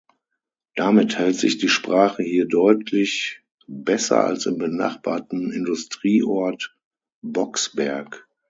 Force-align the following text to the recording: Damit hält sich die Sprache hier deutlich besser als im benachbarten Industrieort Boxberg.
Damit 0.75 1.19
hält 1.19 1.35
sich 1.35 1.59
die 1.59 1.69
Sprache 1.69 2.23
hier 2.23 2.47
deutlich 2.47 3.43
besser 3.67 4.23
als 4.25 4.47
im 4.47 4.57
benachbarten 4.57 5.51
Industrieort 5.51 6.75
Boxberg. 7.21 8.27